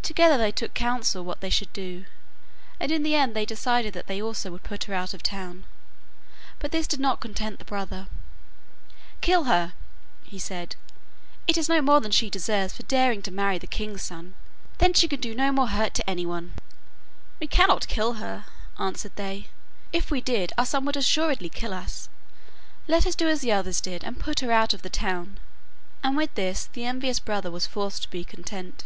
[0.00, 2.04] Together they took counsel what they should do,
[2.78, 5.28] and in the end they decided that they also would put her out of the
[5.30, 5.64] town.
[6.58, 8.06] But this did not content the brother.
[9.20, 9.72] 'Kill her,'
[10.22, 10.76] he said.
[11.46, 14.34] 'It is no more than she deserves for daring to marry the king's son.
[14.78, 16.54] Then she can do no more hurt to anyone.'
[17.40, 18.44] 'We cannot kill her,'
[18.78, 19.48] answered they;
[19.92, 22.08] 'if we did, our son would assuredly kill us.
[22.88, 25.38] Let us do as the others did, and put her out of the town.
[26.02, 28.84] And with this the envious brother was forced to be content.